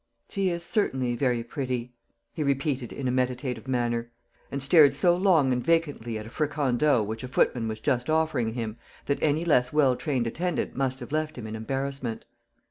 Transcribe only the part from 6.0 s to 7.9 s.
at a fricandeau which a footman was